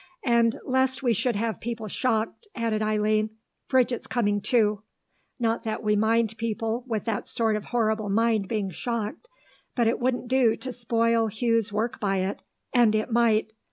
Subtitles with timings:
[0.25, 3.37] "And, lest we should have people shocked," added Eileen,
[3.69, 4.81] "Bridget's coming too.
[5.37, 9.27] Not that we mind people with that sort of horrible mind being shocked
[9.75, 12.41] but it wouldn't do to spoil Hugh's work by it,
[12.73, 13.53] and it might.